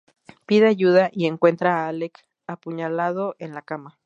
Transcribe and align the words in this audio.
Pide 0.47 0.65
ayuda, 0.67 1.09
y 1.13 1.27
encuentra 1.27 1.85
a 1.85 1.87
Alec 1.89 2.17
apuñalado 2.47 3.35
en 3.37 3.51
la 3.53 3.61
cama. 3.61 3.99